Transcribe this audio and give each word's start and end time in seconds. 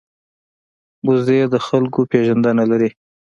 وزې 1.07 1.39
د 1.53 1.55
خلکو 1.67 1.99
پېژندنه 2.11 2.63
لري 2.71 2.89